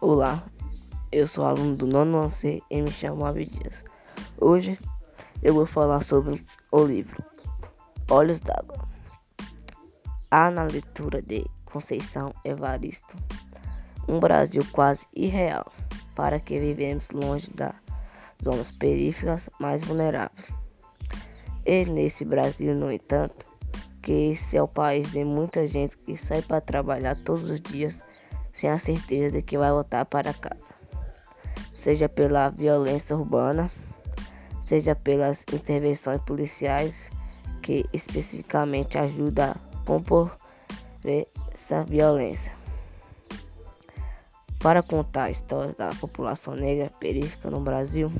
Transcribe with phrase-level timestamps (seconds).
[0.00, 0.44] Olá,
[1.10, 3.84] eu sou aluno do nono C e me chamo Abdias.
[4.40, 4.78] Hoje
[5.42, 7.20] eu vou falar sobre o livro
[8.08, 8.86] Olhos d'Água.
[10.30, 13.16] Há na leitura de Conceição Evaristo
[14.06, 15.66] um Brasil quase irreal
[16.14, 17.74] para que vivemos longe das
[18.40, 20.46] zonas periféricas mais vulneráveis.
[21.66, 23.44] E nesse Brasil, no entanto,
[24.00, 27.98] que esse é o país de muita gente que sai para trabalhar todos os dias
[28.58, 30.74] sem a certeza de que vai voltar para casa,
[31.72, 33.70] seja pela violência urbana,
[34.66, 37.08] seja pelas intervenções policiais
[37.62, 40.36] que especificamente ajudam a compor
[41.54, 42.52] essa violência.
[44.58, 48.10] Para contar a história da população negra periférica no Brasil,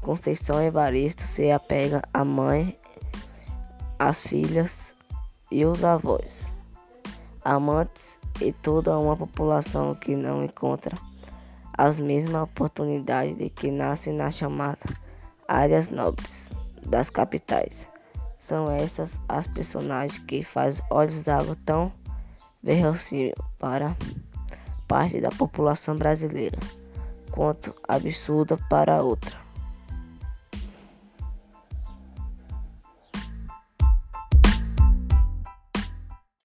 [0.00, 2.78] Conceição Evaristo se apega à mãe,
[3.98, 4.96] às filhas
[5.50, 6.50] e os avós
[7.48, 10.94] amantes e toda uma população que não encontra
[11.78, 14.84] as mesmas oportunidades de que nasce na chamada
[15.46, 16.50] áreas nobres
[16.86, 17.88] das capitais.
[18.38, 21.90] São essas as personagens que fazem Olhos d'Água tão
[22.62, 23.96] verossímil para
[24.86, 26.58] parte da população brasileira,
[27.30, 29.47] quanto absurda para outra.